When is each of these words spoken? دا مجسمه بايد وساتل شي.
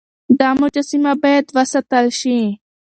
دا 0.39 0.49
مجسمه 0.61 1.11
بايد 1.21 1.45
وساتل 1.55 2.07
شي. 2.19 2.39